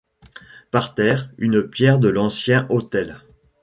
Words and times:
Par 0.71 0.95
terre 0.95 1.29
une 1.37 1.61
pierre 1.69 1.99
de 1.99 2.07
l'ancien 2.07 2.65
autel. 2.69 3.21